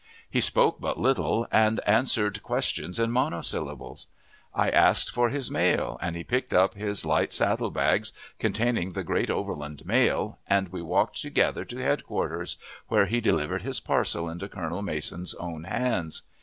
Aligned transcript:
He 0.27 0.41
spoke 0.41 0.81
but 0.81 0.99
little, 0.99 1.45
and 1.51 1.79
answered 1.85 2.41
questions 2.41 2.97
in 2.97 3.11
monosyllables. 3.11 4.07
I 4.51 4.71
asked 4.71 5.11
for 5.11 5.29
his 5.29 5.51
mail, 5.51 5.99
and 6.01 6.15
he 6.15 6.23
picked 6.23 6.55
up 6.55 6.73
his 6.73 7.05
light 7.05 7.31
saddle 7.31 7.69
bags 7.69 8.11
containing 8.39 8.93
the 8.93 9.03
great 9.03 9.29
overland 9.29 9.85
mail, 9.85 10.39
and 10.47 10.69
we 10.69 10.81
walked 10.81 11.21
together 11.21 11.63
to 11.65 11.77
headquarters, 11.77 12.57
where 12.87 13.05
he 13.05 13.21
delivered 13.21 13.61
his 13.61 13.79
parcel 13.79 14.27
into 14.27 14.49
Colonel 14.49 14.81
Mason's 14.81 15.35
own 15.35 15.65
hands. 15.65 16.23